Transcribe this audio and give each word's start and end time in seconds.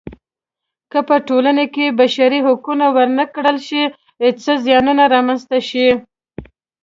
که 0.91 0.99
په 1.09 1.15
ټولنه 1.27 1.63
کې 1.73 1.95
بشري 1.99 2.39
حقونه 2.47 2.85
ورنه 2.95 3.25
کړل 3.35 3.57
شي 3.67 3.83
څه 4.43 4.51
زیانونه 4.65 5.03
رامنځته 5.13 5.57
شي. 5.69 5.87